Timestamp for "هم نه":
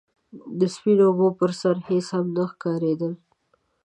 2.15-2.43